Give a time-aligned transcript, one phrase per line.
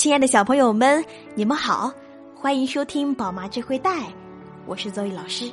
[0.00, 1.04] 亲爱的小朋友们，
[1.34, 1.92] 你们好，
[2.34, 4.06] 欢迎收听宝妈智慧带，
[4.64, 5.52] 我是邹毅老师。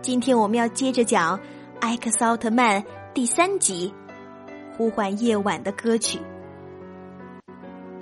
[0.00, 1.36] 今天我们要接着讲
[1.80, 2.80] 《艾克斯奥特曼》
[3.12, 3.92] 第三集
[4.76, 6.20] 《呼唤夜晚的歌曲》。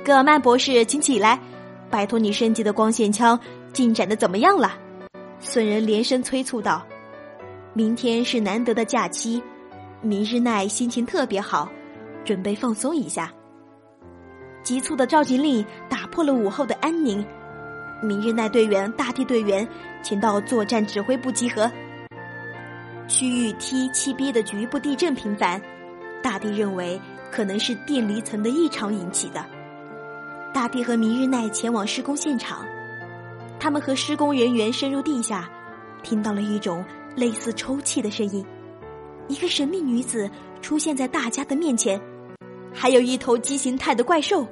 [0.04, 1.40] 戈尔曼博士，请起来，
[1.88, 3.40] 拜托你升级的光线枪
[3.72, 4.74] 进展的怎么样了？
[5.40, 6.86] 损人连声催促道
[7.72, 9.42] ：“明天是难得的假期，
[10.02, 11.66] 明日奈心情特别好，
[12.22, 13.32] 准备放松一下。”
[14.62, 17.24] 急促的召集令打破了午后的安宁。
[18.02, 19.66] 明日奈队员、大地队员，
[20.02, 21.70] 请到作战指挥部集合。
[23.08, 25.60] 区域 T 七 B 的局部地震频繁，
[26.22, 27.00] 大地认为
[27.32, 29.44] 可能是电离层的异常引起的。
[30.52, 32.64] 大地和明日奈前往施工现场，
[33.58, 35.48] 他们和施工人员深入地下，
[36.02, 36.84] 听到了一种
[37.16, 38.44] 类似抽泣的声音。
[39.26, 40.30] 一个神秘女子
[40.62, 42.00] 出现在大家的面前，
[42.72, 44.46] 还有一头畸形态的怪兽。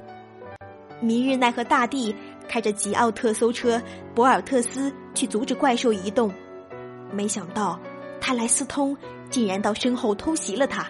[1.00, 2.14] 明日奈和大地
[2.48, 3.80] 开着吉奥特搜车
[4.14, 6.32] 博尔特斯去阻止怪兽移动，
[7.12, 7.78] 没想到
[8.20, 8.96] 泰莱斯通
[9.28, 10.86] 竟然到身后偷袭了他。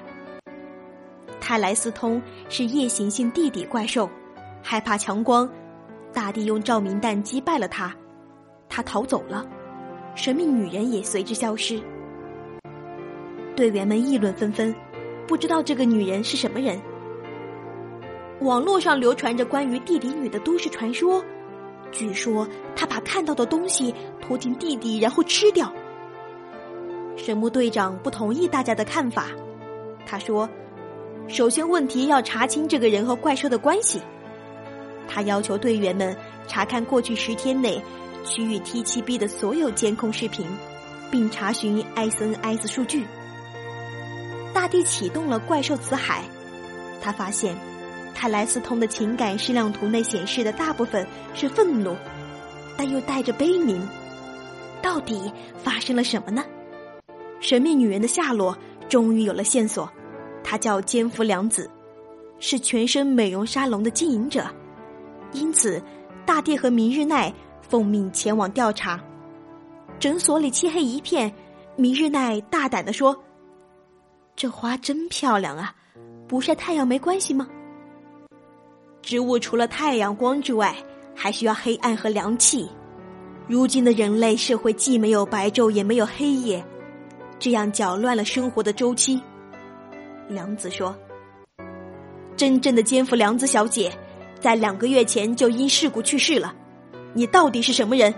[1.40, 4.08] 泰莱斯通是夜行性地底怪兽，
[4.62, 5.48] 害怕强光，
[6.12, 7.94] 大地用照明弹击败了他，
[8.68, 9.44] 他逃走了，
[10.14, 11.80] 神秘女人也随之消失。
[13.54, 14.74] 队员们议论纷纷，
[15.26, 16.80] 不知道这个女人是什么人。
[18.40, 21.24] 网络上流传着关于地底女的都市传说，
[21.90, 25.72] 据说她把看到的东西拖进地底，然后吃掉。
[27.16, 29.28] 神木队长不同意大家的看法，
[30.04, 30.48] 他说
[31.28, 34.02] ：“首先，问题要查清这个人和怪兽的关系。”
[35.08, 36.14] 他要求队员们
[36.46, 37.82] 查看过去十天内
[38.22, 40.46] 区域 T 七 B 的所有监控视频，
[41.10, 43.06] 并查询 SNS 数据。
[44.52, 46.22] 大地启动了怪兽辞海，
[47.00, 47.56] 他发现。
[48.18, 51.94] 泰莱斯通的情感矢量图内显示的大部分是愤怒，
[52.74, 53.78] 但又带着悲悯。
[54.80, 55.30] 到底
[55.62, 56.42] 发生了什么呢？
[57.40, 58.56] 神秘女人的下落
[58.88, 59.86] 终于有了线索，
[60.42, 61.70] 她叫奸夫良子，
[62.38, 64.46] 是全身美容沙龙的经营者。
[65.32, 65.82] 因此，
[66.24, 68.98] 大地和明日奈奉命前往调查。
[69.98, 71.30] 诊所里漆黑一片，
[71.76, 73.14] 明日奈大胆的说
[74.34, 75.74] ：“这花真漂亮啊，
[76.26, 77.46] 不晒太阳没关系吗？”
[79.06, 80.74] 植物除了太阳光之外，
[81.14, 82.68] 还需要黑暗和凉气。
[83.46, 86.64] 如今的人类社会既没有白昼，也没有黑夜，
[87.38, 89.22] 这样搅乱了生活的周期。
[90.28, 90.92] 良子说
[92.36, 93.92] ：“真正的奸夫良子小姐，
[94.40, 96.52] 在两个月前就因事故去世了。
[97.12, 98.12] 你到底是什么人？”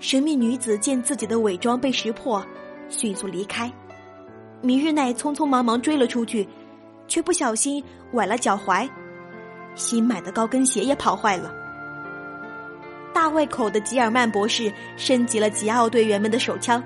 [0.00, 2.42] 神秘女子见自己的伪装被识破，
[2.88, 3.70] 迅速离开。
[4.62, 6.48] 明日奈匆匆忙忙追了出去，
[7.06, 8.88] 却不小心崴了脚踝。
[9.74, 11.52] 新买的高跟鞋也跑坏了。
[13.12, 16.82] 大胃口的吉尔曼博士升级了吉奥队员们的手枪，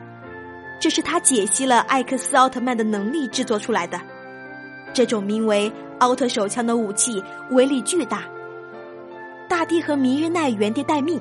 [0.79, 4.01] 这是他解析了艾克斯奥特曼的能力制作出来的。
[4.93, 8.25] 这种名为“奥特手枪”的武器威力巨大。
[9.49, 11.21] 大地和明日奈原地待命，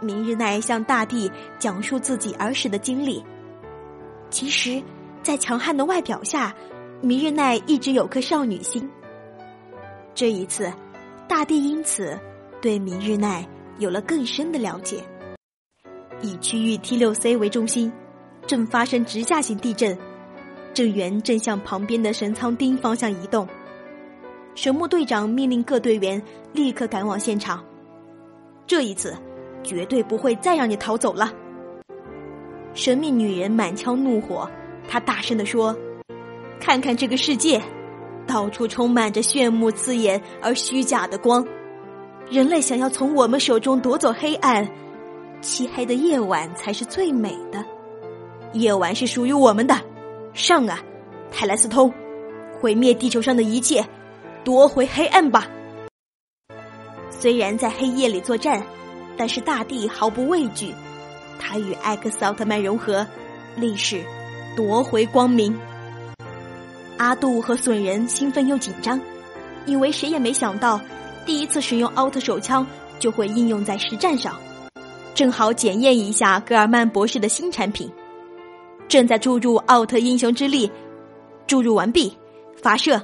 [0.00, 3.24] 明日奈向大地讲述自己儿时的经历。
[4.30, 4.82] 其实，
[5.22, 6.54] 在强悍的外表下，
[7.00, 8.88] 明日奈一直有颗少女心。
[10.18, 10.72] 这一次，
[11.28, 12.18] 大地因此
[12.60, 13.46] 对明日奈
[13.78, 15.00] 有了更深的了解。
[16.20, 17.92] 以区域 T 六 C 为中心，
[18.44, 19.96] 正发生直下型地震，
[20.74, 23.46] 震源正向旁边的神仓町方向移动。
[24.56, 26.20] 神木队长命令各队员
[26.52, 27.64] 立刻赶往现场。
[28.66, 29.16] 这一次，
[29.62, 31.32] 绝对不会再让你逃走了。
[32.74, 34.50] 神秘女人满腔怒火，
[34.88, 35.78] 她大声的说
[36.58, 37.62] ：“看看这个世界。”
[38.28, 41.44] 到处充满着炫目刺眼而虚假的光，
[42.30, 44.68] 人类想要从我们手中夺走黑暗，
[45.40, 47.64] 漆黑的夜晚才是最美的。
[48.52, 49.80] 夜晚是属于我们的，
[50.34, 50.78] 上啊，
[51.32, 51.92] 泰莱斯通，
[52.60, 53.84] 毁灭地球上的一切，
[54.44, 55.48] 夺回黑暗吧！
[57.10, 58.62] 虽然在黑夜里作战，
[59.16, 60.74] 但是大地毫不畏惧，
[61.38, 63.06] 他与艾克斯奥特曼融合，
[63.56, 64.02] 立誓
[64.54, 65.58] 夺回光明。
[66.98, 69.00] 阿杜和损人兴奋又紧张，
[69.66, 70.80] 因为谁也没想到，
[71.24, 72.66] 第一次使用奥特手枪
[72.98, 74.34] 就会应用在实战上，
[75.14, 77.90] 正好检验一下格尔曼博士的新产品。
[78.88, 80.70] 正在注入奥特英雄之力，
[81.46, 82.16] 注入完毕，
[82.60, 83.00] 发射。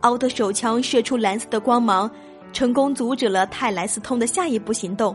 [0.00, 2.10] 奥特手枪射出蓝色的光芒，
[2.52, 5.14] 成功阻止了泰莱斯通的下一步行动。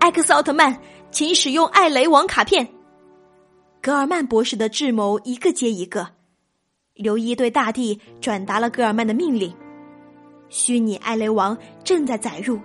[0.00, 0.76] 艾克斯奥特曼，
[1.10, 2.66] 请使用艾雷王卡片。
[3.82, 6.06] 格尔曼博士的智谋一个接一个，
[6.92, 9.50] 刘一对大地转达了格尔曼的命令。
[10.50, 12.60] 虚拟艾雷王正在载入，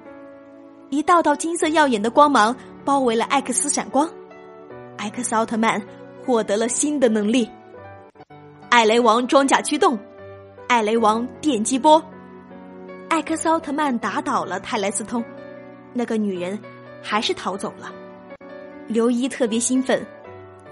[0.89, 2.53] 一道道金色耀眼的光芒
[2.83, 4.09] 包围了艾克斯闪光，
[4.97, 5.81] 艾克斯奥特曼
[6.25, 7.49] 获得了新的能力。
[8.69, 9.97] 艾雷王装甲驱动，
[10.67, 12.03] 艾雷王电击波。
[13.07, 15.23] 艾克斯奥特曼打倒了泰莱斯通，
[15.93, 16.59] 那个女人
[17.01, 17.93] 还是逃走了。
[18.87, 20.05] 刘一特别兴奋，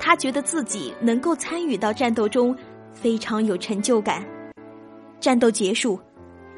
[0.06, 2.54] 他觉得自己能够参与到战斗中，
[2.92, 4.22] 非常有成就感。
[5.22, 5.98] 战斗结束，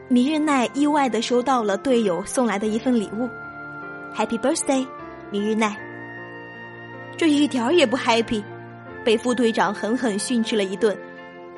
[0.07, 3.29] 米日奈意外的收到了队友送来的一份礼物
[4.15, 4.83] ，Happy Birthday，
[5.29, 5.77] 米日奈。
[7.15, 8.43] 这一点儿也不 happy，
[9.03, 10.97] 被副队长狠狠训斥了一顿，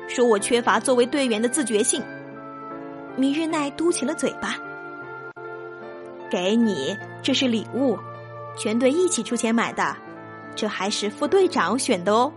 [0.06, 2.02] 说我缺乏作为队员的自觉性。
[3.16, 4.56] 米日奈嘟起了嘴巴，
[6.30, 7.98] 给你，这是礼物，
[8.58, 9.96] 全队一起出钱买的，
[10.58, 12.32] 这还是副队长选的哦。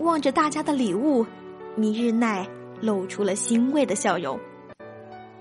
[0.00, 1.24] 望着大家的礼物，
[1.76, 2.44] 米日奈
[2.80, 4.36] 露出了欣慰的笑容。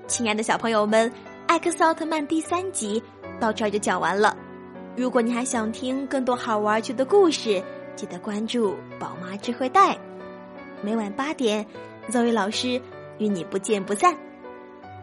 [0.06, 1.10] 亲爱的小朋友们，
[1.48, 3.02] 《艾克斯奥特曼》第三集
[3.40, 4.38] 到这儿就讲完了。
[4.96, 7.64] 如果你还想听更多好玩趣的故事，
[7.96, 9.98] 记得关注宝妈智慧袋，
[10.84, 11.66] 每晚八点
[12.12, 12.80] ，Zoe 老师。
[13.18, 14.14] 与你不见不散，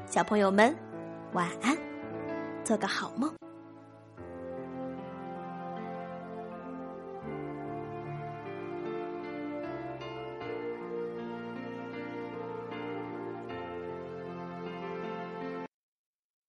[0.07, 0.77] 小朋友们，
[1.33, 1.75] 晚安，
[2.63, 3.42] 做个好梦。